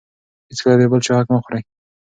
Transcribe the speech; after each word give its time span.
هېڅکله 0.49 0.75
د 0.79 0.81
بل 0.91 0.99
چا 1.05 1.13
حق 1.19 1.27
مه 1.31 1.39
خورئ. 1.43 1.61